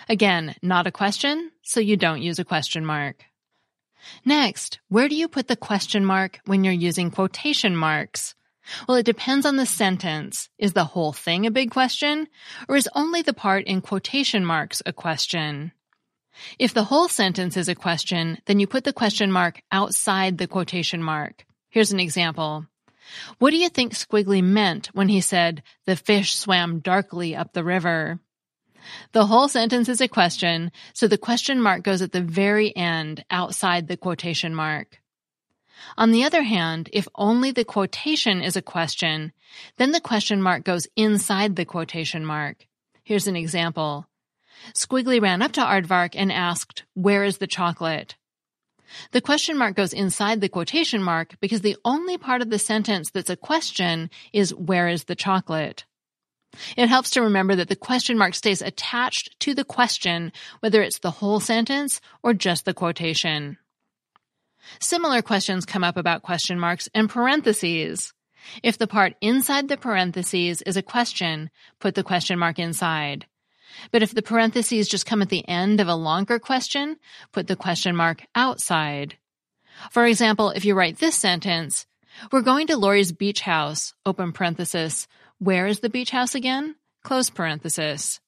Again, 0.09 0.55
not 0.63 0.87
a 0.87 0.93
question, 0.93 1.51
so 1.63 1.81
you 1.81 1.97
don't 1.97 2.23
use 2.23 2.39
a 2.39 2.45
question 2.45 2.85
mark. 2.85 3.25
Next, 4.25 4.79
where 4.89 5.09
do 5.09 5.17
you 5.17 5.29
put 5.29 5.49
the 5.49 5.57
question 5.57 6.05
mark 6.05 6.41
when 6.45 6.65
you're 6.65 6.73
using 6.73 7.11
quotation 7.11 7.77
marks? 7.77 8.35
Well, 8.87 8.97
it 8.97 9.07
depends 9.07 9.47
on 9.47 9.57
the 9.57 9.67
sentence. 9.67 10.49
Is 10.59 10.73
the 10.73 10.85
whole 10.85 11.13
thing 11.13 11.47
a 11.47 11.51
big 11.51 11.71
question? 11.71 12.29
Or 12.69 12.77
is 12.77 12.89
only 12.95 13.23
the 13.23 13.33
part 13.33 13.65
in 13.67 13.81
quotation 13.81 14.45
marks 14.45 14.83
a 14.85 14.93
question? 14.93 15.73
If 16.59 16.75
the 16.75 16.85
whole 16.85 17.09
sentence 17.09 17.57
is 17.57 17.69
a 17.69 17.75
question, 17.75 18.39
then 18.47 18.61
you 18.61 18.67
put 18.67 18.85
the 18.85 18.93
question 18.93 19.33
mark 19.33 19.63
outside 19.71 20.39
the 20.39 20.47
quotation 20.47 21.03
mark. 21.03 21.45
Here's 21.69 21.93
an 21.93 22.01
example. 22.01 22.67
What 23.39 23.51
do 23.51 23.57
you 23.57 23.69
think 23.69 23.93
Squiggly 23.93 24.43
meant 24.43 24.89
when 24.93 25.09
he 25.09 25.21
said, 25.21 25.63
the 25.85 25.97
fish 25.97 26.37
swam 26.37 26.81
darkly 26.81 27.37
up 27.37 27.53
the 27.53 27.65
river? 27.65 28.19
The 29.13 29.27
whole 29.27 29.49
sentence 29.49 29.89
is 29.89 30.01
a 30.01 30.09
question, 30.09 30.71
so 30.93 31.09
the 31.09 31.19
question 31.19 31.61
mark 31.61 31.83
goes 31.83 32.03
at 32.03 32.13
the 32.13 32.21
very 32.21 32.75
end 32.77 33.25
outside 33.31 33.89
the 33.89 33.97
quotation 33.97 34.55
mark. 34.55 35.01
On 35.97 36.11
the 36.11 36.25
other 36.25 36.43
hand, 36.43 36.89
if 36.93 37.07
only 37.15 37.51
the 37.51 37.65
quotation 37.65 38.43
is 38.43 38.57
a 38.57 38.63
question, 38.63 39.33
then 39.77 39.93
the 39.93 40.01
question 40.01 40.43
mark 40.43 40.65
goes 40.65 40.89
inside 40.97 41.57
the 41.57 41.65
quotation 41.65 42.25
mark. 42.25 42.67
Here's 43.05 43.27
an 43.27 43.37
example. 43.37 44.07
Squiggly 44.75 45.21
ran 45.21 45.43
up 45.43 45.53
to 45.53 45.61
Aardvark 45.61 46.15
and 46.15 46.33
asked, 46.33 46.85
Where 46.95 47.25
is 47.25 47.39
the 47.39 47.47
chocolate? 47.47 48.17
The 49.11 49.21
question 49.21 49.57
mark 49.57 49.75
goes 49.75 49.93
inside 49.93 50.41
the 50.41 50.49
quotation 50.49 51.03
mark 51.03 51.37
because 51.41 51.61
the 51.61 51.77
only 51.85 52.19
part 52.19 52.43
of 52.43 52.51
the 52.51 52.59
sentence 52.59 53.11
that's 53.11 53.31
a 53.31 53.37
question 53.37 54.11
is 54.33 54.55
Where 54.55 54.89
is 54.89 55.05
the 55.05 55.17
chocolate? 55.17 55.85
It 56.77 56.89
helps 56.89 57.11
to 57.11 57.23
remember 57.23 57.57
that 57.57 57.69
the 57.69 57.77
question 57.77 58.17
mark 58.17 58.35
stays 58.35 58.63
attached 58.63 59.39
to 59.41 59.55
the 59.55 59.65
question, 59.65 60.33
whether 60.61 60.83
it's 60.83 61.01
the 61.01 61.11
whole 61.11 61.41
sentence 61.41 62.01
or 62.23 62.33
just 62.33 62.65
the 62.65 62.75
quotation. 62.75 63.59
Similar 64.81 65.23
questions 65.23 65.67
come 65.67 65.85
up 65.85 65.97
about 65.97 66.23
question 66.23 66.59
marks 66.59 66.89
and 66.95 67.09
parentheses. 67.09 68.13
If 68.63 68.79
the 68.79 68.87
part 68.87 69.15
inside 69.21 69.69
the 69.69 69.77
parentheses 69.77 70.63
is 70.63 70.77
a 70.77 70.83
question, 70.83 71.51
put 71.81 71.95
the 71.95 72.05
question 72.05 72.39
mark 72.39 72.59
inside. 72.59 73.27
But 73.91 74.03
if 74.03 74.15
the 74.15 74.23
parentheses 74.23 74.89
just 74.89 75.07
come 75.07 75.23
at 75.23 75.29
the 75.29 75.47
end 75.49 75.81
of 75.81 75.89
a 75.89 75.95
longer 75.95 76.39
question, 76.39 76.97
put 77.33 77.47
the 77.47 77.57
question 77.57 77.97
mark 77.97 78.25
outside. 78.35 79.17
For 79.91 80.07
example, 80.07 80.51
if 80.51 80.65
you 80.65 80.75
write 80.75 80.99
this 80.99 81.17
sentence, 81.17 81.87
we're 82.33 82.43
going 82.43 82.69
to 82.69 82.77
Lori's 82.77 83.13
beach 83.13 83.41
house, 83.41 83.95
open 84.05 84.33
parenthesis, 84.33 85.07
where 85.39 85.67
is 85.67 85.81
the 85.81 85.91
beach 85.91 86.11
house 86.11 86.35
again? 86.35 86.77
Close 87.05 87.29
parenthesis. 87.31 88.21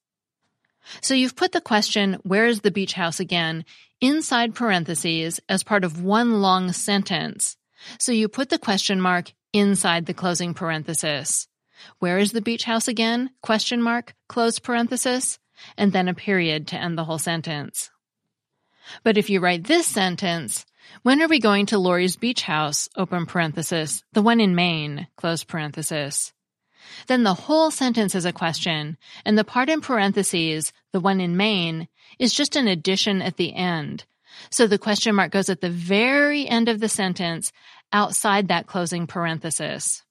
So 1.01 1.15
you've 1.15 1.37
put 1.37 1.53
the 1.53 1.61
question, 1.61 2.19
where 2.23 2.47
is 2.47 2.61
the 2.61 2.71
beach 2.71 2.93
house 2.93 3.21
again, 3.21 3.65
inside 4.01 4.55
parentheses 4.55 5.41
as 5.49 5.63
part 5.63 5.85
of 5.85 6.03
one 6.03 6.41
long 6.41 6.73
sentence. 6.73 7.57
So 7.99 8.13
you 8.13 8.29
put 8.29 8.49
the 8.49 8.59
question 8.59 9.01
mark 9.01 9.33
inside 9.53 10.07
the 10.07 10.15
closing 10.15 10.55
parenthesis. 10.55 11.49
Where 11.99 12.19
is 12.19 12.33
the 12.33 12.41
beach 12.41 12.65
house 12.65 12.89
again? 12.89 13.31
Question 13.43 13.83
mark, 13.83 14.15
close 14.29 14.59
parenthesis, 14.59 15.39
and 15.77 15.93
then 15.93 16.09
a 16.09 16.15
period 16.15 16.69
to 16.69 16.77
end 16.77 16.97
the 16.97 17.05
whole 17.05 17.19
sentence. 17.19 17.91
But 19.05 19.19
if 19.19 19.31
you 19.31 19.41
write 19.41 19.65
this 19.65 19.87
sentence, 19.87 20.65
when 21.03 21.21
are 21.23 21.29
we 21.29 21.39
going 21.39 21.67
to 21.67 21.79
Lori's 21.79 22.17
beach 22.17 22.43
house? 22.43 22.89
Open 22.97 23.27
parenthesis, 23.27 24.03
the 24.13 24.23
one 24.23 24.41
in 24.41 24.55
Maine, 24.55 25.07
close 25.17 25.45
parenthesis. 25.45 26.33
Then 27.07 27.23
the 27.23 27.35
whole 27.35 27.71
sentence 27.71 28.15
is 28.15 28.25
a 28.25 28.33
question, 28.33 28.97
and 29.25 29.37
the 29.37 29.45
part 29.45 29.69
in 29.69 29.81
parentheses, 29.81 30.73
the 30.93 31.01
one 31.01 31.21
in 31.21 31.37
Maine, 31.37 31.89
is 32.19 32.33
just 32.33 32.57
an 32.57 32.67
addition 32.67 33.21
at 33.21 33.37
the 33.37 33.55
end. 33.55 34.05
So 34.51 34.67
the 34.67 34.79
question 34.79 35.15
mark 35.15 35.33
goes 35.33 35.49
at 35.49 35.61
the 35.61 35.71
very 35.71 36.47
end 36.47 36.69
of 36.69 36.81
the 36.81 36.89
sentence 36.89 37.53
outside 37.93 38.49
that 38.49 38.67
closing 38.67 39.07
parenthesis. 39.07 40.03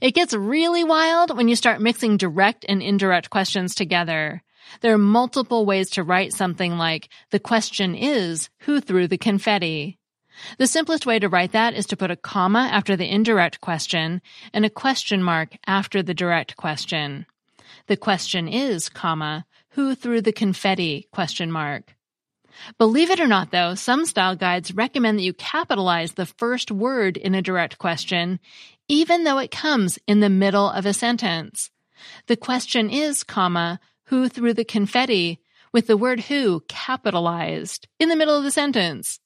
It 0.00 0.14
gets 0.14 0.34
really 0.34 0.84
wild 0.84 1.36
when 1.36 1.48
you 1.48 1.56
start 1.56 1.80
mixing 1.80 2.16
direct 2.16 2.64
and 2.68 2.82
indirect 2.82 3.30
questions 3.30 3.74
together. 3.74 4.42
There 4.80 4.94
are 4.94 4.98
multiple 4.98 5.66
ways 5.66 5.90
to 5.90 6.02
write 6.02 6.32
something 6.32 6.76
like, 6.78 7.08
the 7.30 7.40
question 7.40 7.94
is, 7.94 8.50
who 8.60 8.80
threw 8.80 9.08
the 9.08 9.18
confetti? 9.18 9.98
The 10.58 10.66
simplest 10.66 11.06
way 11.06 11.18
to 11.18 11.28
write 11.28 11.52
that 11.52 11.74
is 11.74 11.86
to 11.86 11.96
put 11.96 12.10
a 12.10 12.16
comma 12.16 12.68
after 12.72 12.96
the 12.96 13.10
indirect 13.10 13.60
question 13.60 14.22
and 14.52 14.64
a 14.64 14.70
question 14.70 15.22
mark 15.22 15.56
after 15.66 16.02
the 16.02 16.14
direct 16.14 16.56
question. 16.56 17.26
The 17.88 17.96
question 17.96 18.48
is, 18.48 18.88
comma, 18.88 19.44
who 19.70 19.94
threw 19.94 20.20
the 20.20 20.32
confetti? 20.32 21.08
question 21.12 21.50
mark. 21.50 21.94
Believe 22.78 23.10
it 23.10 23.20
or 23.20 23.26
not, 23.26 23.50
though, 23.50 23.74
some 23.74 24.04
style 24.04 24.36
guides 24.36 24.74
recommend 24.74 25.18
that 25.18 25.24
you 25.24 25.32
capitalize 25.32 26.12
the 26.12 26.26
first 26.26 26.70
word 26.70 27.16
in 27.16 27.34
a 27.34 27.42
direct 27.42 27.78
question, 27.78 28.38
even 28.90 29.22
though 29.22 29.38
it 29.38 29.52
comes 29.52 30.00
in 30.08 30.18
the 30.18 30.28
middle 30.28 30.68
of 30.68 30.84
a 30.84 30.92
sentence. 30.92 31.70
The 32.26 32.36
question 32.36 32.90
is, 32.90 33.22
comma, 33.22 33.78
who 34.06 34.28
threw 34.28 34.52
the 34.52 34.64
confetti 34.64 35.38
with 35.72 35.86
the 35.86 35.96
word 35.96 36.18
who 36.18 36.64
capitalized 36.66 37.86
in 38.00 38.08
the 38.08 38.16
middle 38.16 38.36
of 38.36 38.42
the 38.42 38.50
sentence. 38.50 39.20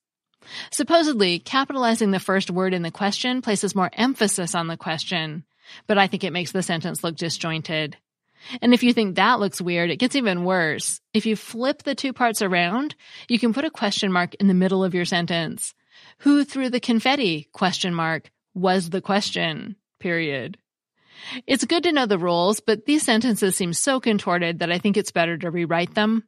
Supposedly, 0.71 1.39
capitalizing 1.39 2.11
the 2.11 2.21
first 2.21 2.51
word 2.51 2.75
in 2.75 2.83
the 2.83 2.91
question 2.91 3.41
places 3.41 3.75
more 3.75 3.91
emphasis 3.95 4.55
on 4.55 4.67
the 4.67 4.77
question, 4.77 5.45
but 5.87 5.97
I 5.97 6.09
think 6.09 6.25
it 6.25 6.35
makes 6.35 6.53
the 6.53 6.63
sentence 6.63 7.03
look 7.03 7.17
disjointed. 7.17 7.97
And 8.61 8.75
if 8.75 8.83
you 8.83 8.93
think 8.93 9.17
that 9.17 9.41
looks 9.41 9.63
weird, 9.63 9.91
it 9.91 9.97
gets 9.97 10.15
even 10.15 10.45
worse. 10.45 11.01
If 11.15 11.25
you 11.25 11.37
flip 11.37 11.85
the 11.85 11.95
two 11.95 12.13
parts 12.13 12.43
around, 12.43 12.95
you 13.31 13.39
can 13.39 13.55
put 13.55 13.65
a 13.65 13.71
question 13.71 14.13
mark 14.13 14.35
in 14.35 14.47
the 14.47 14.53
middle 14.53 14.85
of 14.85 14.95
your 14.95 15.07
sentence. 15.07 15.73
Who 16.19 16.45
threw 16.45 16.69
the 16.69 16.81
confetti? 16.81 17.49
Question 17.55 17.95
mark 17.95 18.31
was 18.55 18.91
the 18.91 19.01
question. 19.01 19.77
Period. 20.01 20.59
It's 21.47 21.65
good 21.65 21.85
to 21.85 21.93
know 21.93 22.07
the 22.07 22.19
rules, 22.19 22.61
but 22.61 22.87
these 22.87 23.03
sentences 23.03 23.57
seem 23.57 23.73
so 23.73 24.01
contorted 24.01 24.59
that 24.59 24.73
I 24.73 24.79
think 24.79 24.97
it's 24.97 25.13
better 25.13 25.37
to 25.39 25.51
rewrite 25.51 25.95
them. 25.95 26.25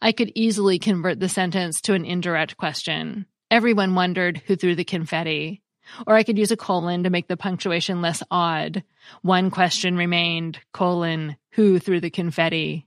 I 0.00 0.12
could 0.12 0.32
easily 0.34 0.78
convert 0.78 1.20
the 1.20 1.28
sentence 1.28 1.80
to 1.82 1.94
an 1.94 2.04
indirect 2.04 2.56
question. 2.56 3.26
Everyone 3.50 3.94
wondered 3.94 4.42
who 4.46 4.56
threw 4.56 4.74
the 4.74 4.84
confetti. 4.84 5.62
Or 6.06 6.14
I 6.14 6.22
could 6.22 6.38
use 6.38 6.52
a 6.52 6.56
colon 6.56 7.04
to 7.04 7.10
make 7.10 7.26
the 7.26 7.36
punctuation 7.36 8.00
less 8.00 8.22
odd. 8.30 8.84
One 9.22 9.50
question 9.50 9.96
remained, 9.96 10.60
colon, 10.72 11.36
who 11.50 11.78
threw 11.78 12.00
the 12.00 12.10
confetti? 12.10 12.86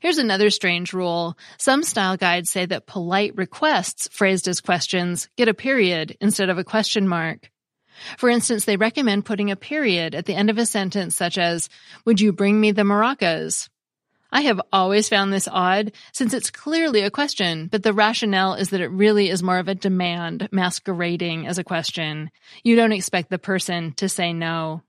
Here's 0.00 0.18
another 0.18 0.50
strange 0.50 0.92
rule. 0.92 1.38
Some 1.56 1.82
style 1.82 2.18
guides 2.18 2.50
say 2.50 2.66
that 2.66 2.86
polite 2.86 3.34
requests 3.36 4.08
phrased 4.12 4.48
as 4.48 4.60
questions 4.60 5.30
get 5.36 5.48
a 5.48 5.54
period 5.54 6.16
instead 6.20 6.50
of 6.50 6.58
a 6.58 6.64
question 6.64 7.08
mark. 7.08 7.50
For 8.18 8.28
instance, 8.28 8.64
they 8.64 8.76
recommend 8.76 9.24
putting 9.24 9.50
a 9.50 9.56
period 9.56 10.14
at 10.14 10.26
the 10.26 10.34
end 10.34 10.50
of 10.50 10.58
a 10.58 10.66
sentence 10.66 11.16
such 11.16 11.38
as, 11.38 11.68
would 12.04 12.20
you 12.20 12.32
bring 12.32 12.60
me 12.60 12.72
the 12.72 12.82
maracas? 12.82 13.68
I 14.32 14.42
have 14.42 14.60
always 14.72 15.08
found 15.08 15.32
this 15.32 15.48
odd 15.50 15.92
since 16.12 16.32
it's 16.34 16.50
clearly 16.50 17.00
a 17.02 17.10
question, 17.10 17.66
but 17.66 17.82
the 17.82 17.92
rationale 17.92 18.54
is 18.54 18.70
that 18.70 18.80
it 18.80 18.88
really 18.88 19.28
is 19.28 19.42
more 19.42 19.58
of 19.58 19.68
a 19.68 19.74
demand 19.74 20.48
masquerading 20.52 21.46
as 21.46 21.58
a 21.58 21.64
question. 21.64 22.30
You 22.62 22.76
don't 22.76 22.92
expect 22.92 23.30
the 23.30 23.38
person 23.38 23.92
to 23.94 24.08
say 24.08 24.32
no. 24.32 24.82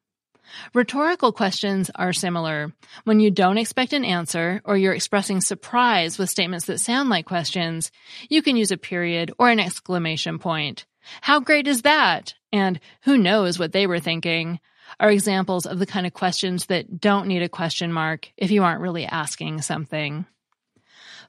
Rhetorical 0.73 1.31
questions 1.31 1.89
are 1.95 2.13
similar. 2.13 2.73
When 3.05 3.19
you 3.19 3.31
don't 3.31 3.57
expect 3.57 3.93
an 3.93 4.05
answer 4.05 4.61
or 4.65 4.77
you're 4.77 4.93
expressing 4.93 5.41
surprise 5.41 6.17
with 6.17 6.29
statements 6.29 6.65
that 6.65 6.79
sound 6.79 7.09
like 7.09 7.25
questions, 7.25 7.91
you 8.29 8.41
can 8.41 8.57
use 8.57 8.71
a 8.71 8.77
period 8.77 9.31
or 9.39 9.49
an 9.49 9.59
exclamation 9.59 10.39
point. 10.39 10.85
How 11.21 11.39
great 11.39 11.67
is 11.67 11.83
that? 11.83 12.35
And 12.53 12.79
who 13.03 13.17
knows 13.17 13.57
what 13.57 13.71
they 13.71 13.87
were 13.87 13.99
thinking? 13.99 14.59
are 14.99 15.11
examples 15.11 15.65
of 15.65 15.79
the 15.79 15.85
kind 15.85 16.05
of 16.05 16.13
questions 16.13 16.67
that 16.67 16.99
don't 16.99 17.27
need 17.27 17.41
a 17.41 17.49
question 17.49 17.91
mark 17.91 18.31
if 18.37 18.51
you 18.51 18.63
aren't 18.63 18.81
really 18.81 19.05
asking 19.05 19.61
something. 19.61 20.25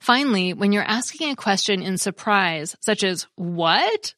Finally, 0.01 0.53
when 0.53 0.73
you're 0.73 0.83
asking 0.83 1.31
a 1.31 1.37
question 1.37 1.83
in 1.83 1.97
surprise, 1.97 2.77
such 2.81 3.05
as, 3.05 3.27
what? 3.37 4.15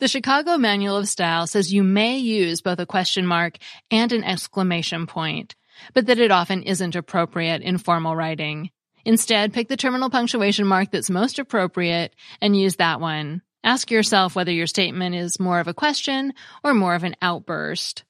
The 0.00 0.08
Chicago 0.08 0.58
Manual 0.58 0.96
of 0.96 1.08
Style 1.08 1.46
says 1.46 1.72
you 1.72 1.84
may 1.84 2.18
use 2.18 2.60
both 2.60 2.80
a 2.80 2.86
question 2.86 3.26
mark 3.26 3.58
and 3.90 4.10
an 4.10 4.24
exclamation 4.24 5.06
point, 5.06 5.54
but 5.94 6.06
that 6.06 6.18
it 6.18 6.32
often 6.32 6.64
isn't 6.64 6.96
appropriate 6.96 7.62
in 7.62 7.78
formal 7.78 8.16
writing. 8.16 8.70
Instead, 9.04 9.52
pick 9.52 9.68
the 9.68 9.76
terminal 9.76 10.10
punctuation 10.10 10.66
mark 10.66 10.90
that's 10.90 11.10
most 11.10 11.38
appropriate 11.38 12.14
and 12.40 12.56
use 12.56 12.76
that 12.76 13.00
one. 13.00 13.42
Ask 13.64 13.90
yourself 13.90 14.34
whether 14.34 14.52
your 14.52 14.66
statement 14.66 15.14
is 15.14 15.38
more 15.38 15.60
of 15.60 15.68
a 15.68 15.74
question 15.74 16.34
or 16.64 16.74
more 16.74 16.94
of 16.94 17.04
an 17.04 17.14
outburst. 17.22 18.04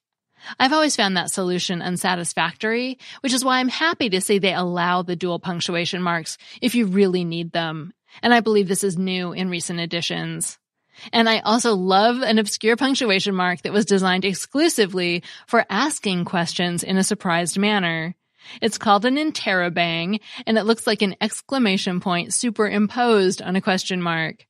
I've 0.58 0.72
always 0.72 0.96
found 0.96 1.16
that 1.16 1.30
solution 1.30 1.82
unsatisfactory, 1.82 2.98
which 3.20 3.32
is 3.32 3.44
why 3.44 3.58
I'm 3.58 3.68
happy 3.68 4.10
to 4.10 4.20
see 4.20 4.38
they 4.38 4.54
allow 4.54 5.02
the 5.02 5.16
dual 5.16 5.38
punctuation 5.38 6.02
marks 6.02 6.38
if 6.60 6.74
you 6.74 6.86
really 6.86 7.24
need 7.24 7.52
them. 7.52 7.92
And 8.22 8.34
I 8.34 8.40
believe 8.40 8.68
this 8.68 8.84
is 8.84 8.98
new 8.98 9.32
in 9.32 9.50
recent 9.50 9.78
editions. 9.78 10.58
And 11.12 11.28
I 11.28 11.40
also 11.40 11.74
love 11.74 12.22
an 12.22 12.38
obscure 12.38 12.76
punctuation 12.76 13.34
mark 13.34 13.62
that 13.62 13.72
was 13.72 13.86
designed 13.86 14.24
exclusively 14.24 15.22
for 15.46 15.64
asking 15.70 16.24
questions 16.24 16.82
in 16.82 16.96
a 16.96 17.04
surprised 17.04 17.58
manner. 17.58 18.14
It's 18.60 18.78
called 18.78 19.04
an 19.04 19.16
interrobang, 19.16 20.20
and 20.46 20.58
it 20.58 20.64
looks 20.64 20.86
like 20.86 21.02
an 21.02 21.16
exclamation 21.20 22.00
point 22.00 22.34
superimposed 22.34 23.40
on 23.40 23.56
a 23.56 23.60
question 23.60 24.02
mark. 24.02 24.46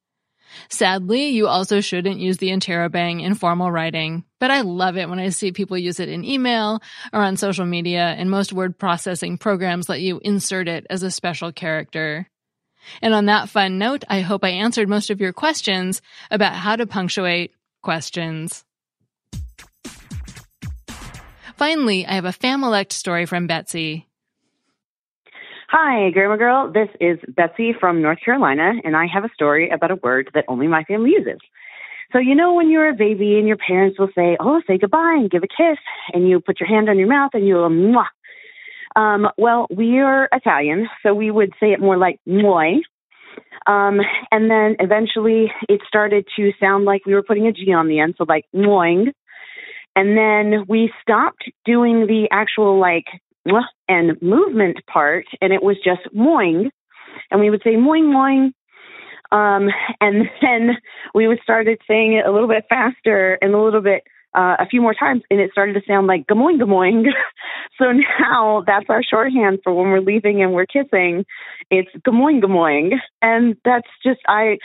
Sadly, 0.68 1.28
you 1.28 1.47
also 1.49 1.80
shouldn't 1.80 2.21
use 2.21 2.38
the 2.38 2.50
interrobang 2.50 3.23
in 3.23 3.35
formal 3.35 3.71
writing, 3.71 4.25
but 4.38 4.50
I 4.50 4.62
love 4.62 4.97
it 4.97 5.09
when 5.09 5.18
I 5.18 5.28
see 5.30 5.52
people 5.52 5.78
use 5.78 6.00
it 6.00 6.09
in 6.09 6.25
email 6.25 6.82
or 7.12 7.21
on 7.23 7.37
social 7.37 7.66
media, 7.66 8.14
and 8.16 8.30
most 8.30 8.52
word 8.52 8.78
processing 8.78 9.38
programs 9.38 9.88
let 9.88 10.00
you 10.00 10.21
insert 10.23 10.68
it 10.68 10.87
as 10.90 11.02
a 11.02 11.11
special 11.11 11.52
character. 11.52 12.28
And 13.00 13.14
on 13.14 13.26
that 13.26 13.49
fun 13.49 13.78
note, 13.78 14.04
I 14.09 14.21
hope 14.21 14.44
I 14.44 14.50
answered 14.50 14.88
most 14.88 15.11
of 15.11 15.21
your 15.21 15.32
questions 15.32 16.02
about 16.30 16.54
how 16.54 16.76
to 16.76 16.87
punctuate 16.87 17.54
questions. 17.82 18.64
Finally, 21.56 22.06
I 22.06 22.14
have 22.14 22.25
a 22.25 22.30
Familect 22.30 22.92
story 22.92 23.26
from 23.26 23.47
Betsy. 23.47 24.09
Hi, 25.74 26.10
Grammar 26.10 26.36
Girl. 26.36 26.70
This 26.70 26.90
is 27.00 27.18
Betsy 27.34 27.72
from 27.72 28.02
North 28.02 28.18
Carolina, 28.22 28.72
and 28.84 28.94
I 28.94 29.06
have 29.06 29.24
a 29.24 29.30
story 29.32 29.70
about 29.70 29.90
a 29.90 29.94
word 29.94 30.28
that 30.34 30.44
only 30.46 30.66
my 30.66 30.84
family 30.84 31.12
uses. 31.16 31.38
So, 32.12 32.18
you 32.18 32.34
know, 32.34 32.52
when 32.52 32.68
you're 32.68 32.90
a 32.90 32.94
baby 32.94 33.38
and 33.38 33.48
your 33.48 33.56
parents 33.56 33.98
will 33.98 34.10
say, 34.14 34.36
Oh, 34.38 34.60
say 34.66 34.76
goodbye 34.76 35.16
and 35.18 35.30
give 35.30 35.42
a 35.42 35.46
kiss, 35.46 35.78
and 36.12 36.28
you 36.28 36.40
put 36.40 36.60
your 36.60 36.68
hand 36.68 36.90
on 36.90 36.98
your 36.98 37.08
mouth 37.08 37.30
and 37.32 37.48
you 37.48 37.54
go, 37.54 37.70
Mwah. 37.70 38.04
Um, 39.00 39.28
well, 39.38 39.66
we 39.74 40.00
are 40.00 40.28
Italian, 40.30 40.90
so 41.02 41.14
we 41.14 41.30
would 41.30 41.54
say 41.58 41.68
it 41.68 41.80
more 41.80 41.96
like 41.96 42.20
moi. 42.26 42.74
Um, 43.66 44.00
and 44.30 44.50
then 44.50 44.76
eventually 44.78 45.50
it 45.70 45.80
started 45.88 46.26
to 46.36 46.52
sound 46.60 46.84
like 46.84 47.06
we 47.06 47.14
were 47.14 47.22
putting 47.22 47.46
a 47.46 47.52
G 47.52 47.72
on 47.72 47.88
the 47.88 47.98
end, 47.98 48.16
so 48.18 48.26
like 48.28 48.44
moing. 48.54 49.06
And 49.96 50.18
then 50.18 50.66
we 50.68 50.92
stopped 51.00 51.44
doing 51.64 52.06
the 52.06 52.28
actual 52.30 52.78
like 52.78 53.06
and 53.88 54.20
movement 54.22 54.78
part, 54.87 55.26
and 55.40 55.52
it 55.52 55.62
was 55.62 55.76
just 55.84 56.02
moing. 56.14 56.70
And 57.30 57.40
we 57.40 57.50
would 57.50 57.62
say 57.62 57.75
moing, 57.75 58.12
moing. 58.12 58.52
Um, 59.32 59.70
and 60.00 60.28
then 60.42 60.76
we 61.14 61.26
would 61.26 61.40
started 61.42 61.80
saying 61.88 62.14
it 62.14 62.26
a 62.26 62.32
little 62.32 62.49
bit 62.49 62.64
faster 62.68 63.38
and 63.40 63.54
a 63.54 63.62
little 63.62 63.80
bit 63.80 64.02
uh, 64.34 64.56
a 64.58 64.66
few 64.66 64.80
more 64.80 64.94
times, 64.94 65.22
and 65.30 65.40
it 65.40 65.50
started 65.52 65.74
to 65.74 65.82
sound 65.86 66.06
like 66.06 66.26
gamoing, 66.26 66.60
gamoing. 66.60 67.04
so 67.78 67.92
now 68.20 68.62
that's 68.66 68.86
our 68.88 69.02
shorthand 69.02 69.60
for 69.62 69.74
when 69.74 69.90
we're 69.90 70.00
leaving 70.00 70.42
and 70.42 70.52
we're 70.52 70.66
kissing. 70.66 71.24
It's 71.70 71.90
gamoing, 72.06 72.42
gamoing, 72.42 72.92
and 73.20 73.56
that's 73.64 73.88
just 74.02 74.20
I. 74.26 74.58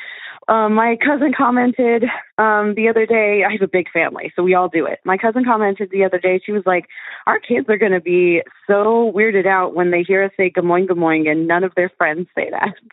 Uh, 0.50 0.69
my 0.69 0.95
cousin 1.03 1.33
commented 1.38 2.05
um, 2.38 2.74
the 2.75 2.88
other 2.89 3.05
day. 3.05 3.43
I 3.45 3.51
have 3.51 3.62
a 3.62 3.67
big 3.67 3.91
family, 3.91 4.31
so 4.33 4.43
we 4.43 4.53
all 4.53 4.69
do 4.69 4.86
it. 4.86 5.00
My 5.03 5.17
cousin 5.17 5.43
commented 5.43 5.89
the 5.91 6.05
other 6.05 6.19
day. 6.19 6.39
She 6.45 6.53
was 6.53 6.63
like, 6.65 6.86
"Our 7.25 7.39
kids 7.39 7.67
are 7.67 7.77
going 7.77 7.91
to 7.91 8.00
be 8.00 8.43
so 8.65 9.12
weirded 9.13 9.45
out 9.45 9.75
when 9.75 9.91
they 9.91 10.03
hear 10.03 10.24
us 10.24 10.31
say 10.38 10.50
gamoing, 10.50 10.88
gamoing, 10.88 11.29
and 11.29 11.47
none 11.47 11.65
of 11.65 11.74
their 11.75 11.89
friends 11.97 12.27
say 12.36 12.50
that." 12.51 12.75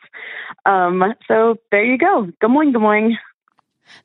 Um, 0.66 1.02
so 1.28 1.56
there 1.70 1.84
you 1.84 1.98
go, 1.98 2.28
gamoing, 2.42 2.72
gamoing. 2.72 3.16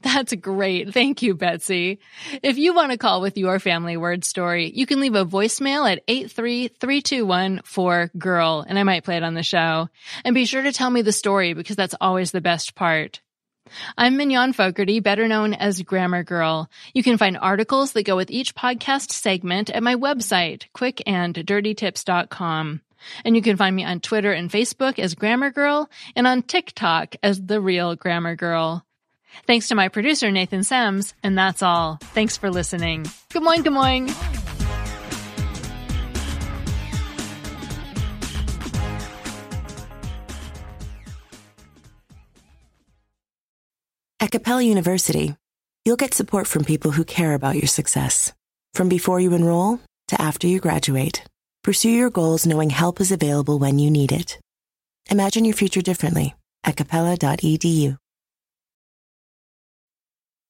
That's 0.01 0.33
great. 0.35 0.93
Thank 0.93 1.21
you, 1.21 1.35
Betsy. 1.35 1.99
If 2.43 2.57
you 2.57 2.73
want 2.73 2.91
to 2.91 2.97
call 2.97 3.21
with 3.21 3.37
your 3.37 3.59
family 3.59 3.95
word 3.97 4.25
story, 4.25 4.71
you 4.73 4.85
can 4.85 4.99
leave 4.99 5.15
a 5.15 5.25
voicemail 5.25 5.89
at 5.91 6.05
83321-4GIRL 6.07 8.65
and 8.67 8.79
I 8.79 8.83
might 8.83 9.03
play 9.03 9.17
it 9.17 9.23
on 9.23 9.33
the 9.33 9.43
show. 9.43 9.89
And 10.23 10.35
be 10.35 10.45
sure 10.45 10.61
to 10.61 10.71
tell 10.71 10.89
me 10.89 11.01
the 11.01 11.11
story 11.11 11.53
because 11.53 11.75
that's 11.75 11.95
always 11.99 12.31
the 12.31 12.39
best 12.41 12.75
part. 12.75 13.19
I'm 13.97 14.17
Mignon 14.17 14.53
Fogarty, 14.53 14.99
better 14.99 15.27
known 15.27 15.53
as 15.53 15.81
Grammar 15.81 16.23
Girl. 16.23 16.69
You 16.93 17.03
can 17.03 17.17
find 17.17 17.37
articles 17.37 17.93
that 17.93 18.05
go 18.05 18.15
with 18.15 18.31
each 18.31 18.55
podcast 18.55 19.11
segment 19.11 19.69
at 19.69 19.83
my 19.83 19.95
website, 19.95 20.63
quickanddirtytips.com. 20.75 22.81
And 23.23 23.35
you 23.35 23.41
can 23.41 23.57
find 23.57 23.75
me 23.75 23.85
on 23.85 24.01
Twitter 24.01 24.31
and 24.31 24.49
Facebook 24.49 24.99
as 24.99 25.15
Grammar 25.15 25.51
Girl 25.51 25.89
and 26.15 26.27
on 26.27 26.41
TikTok 26.41 27.15
as 27.23 27.41
The 27.41 27.61
Real 27.61 27.95
Grammar 27.95 28.35
Girl. 28.35 28.85
Thanks 29.47 29.69
to 29.69 29.75
my 29.75 29.87
producer, 29.87 30.31
Nathan 30.31 30.61
Semes, 30.61 31.13
and 31.23 31.37
that's 31.37 31.63
all. 31.63 31.97
Thanks 32.13 32.37
for 32.37 32.49
listening. 32.49 33.05
Good 33.31 33.43
morning, 33.43 33.63
good 33.63 33.73
morning. 33.73 34.09
At 44.19 44.31
Capella 44.31 44.61
University, 44.61 45.35
you'll 45.85 45.95
get 45.95 46.13
support 46.13 46.45
from 46.45 46.63
people 46.63 46.91
who 46.91 47.03
care 47.05 47.33
about 47.33 47.55
your 47.55 47.67
success. 47.67 48.33
From 48.73 48.89
before 48.89 49.19
you 49.19 49.33
enroll 49.33 49.79
to 50.09 50.21
after 50.21 50.45
you 50.45 50.59
graduate, 50.59 51.23
pursue 51.63 51.89
your 51.89 52.09
goals 52.09 52.45
knowing 52.45 52.69
help 52.69 53.01
is 53.01 53.11
available 53.11 53.57
when 53.57 53.79
you 53.79 53.89
need 53.89 54.11
it. 54.11 54.37
Imagine 55.09 55.45
your 55.45 55.55
future 55.55 55.81
differently 55.81 56.35
at 56.63 56.75
capella.edu. 56.75 57.97